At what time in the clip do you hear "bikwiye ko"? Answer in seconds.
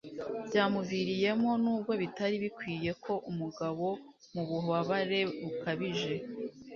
2.43-3.13